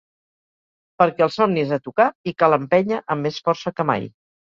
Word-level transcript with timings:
Perquè 1.01 1.25
el 1.25 1.29
somni 1.35 1.61
és 1.63 1.73
a 1.77 1.79
tocar 1.87 2.07
i 2.31 2.33
cal 2.43 2.57
empènyer 2.57 3.03
amb 3.17 3.27
més 3.29 3.39
força 3.49 3.75
que 3.81 3.87
mai. 3.93 4.09